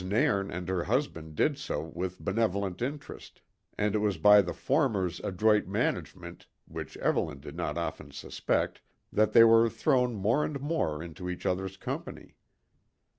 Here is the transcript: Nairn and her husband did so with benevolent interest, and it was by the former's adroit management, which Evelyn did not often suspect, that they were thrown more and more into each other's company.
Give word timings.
Nairn 0.03 0.49
and 0.49 0.67
her 0.67 0.85
husband 0.85 1.35
did 1.35 1.59
so 1.59 1.83
with 1.93 2.17
benevolent 2.19 2.81
interest, 2.81 3.39
and 3.77 3.93
it 3.93 3.99
was 3.99 4.17
by 4.17 4.41
the 4.41 4.51
former's 4.51 5.19
adroit 5.19 5.67
management, 5.67 6.47
which 6.67 6.97
Evelyn 6.97 7.39
did 7.39 7.55
not 7.55 7.77
often 7.77 8.09
suspect, 8.09 8.81
that 9.13 9.33
they 9.33 9.43
were 9.43 9.69
thrown 9.69 10.15
more 10.15 10.43
and 10.43 10.59
more 10.59 11.03
into 11.03 11.29
each 11.29 11.45
other's 11.45 11.77
company. 11.77 12.33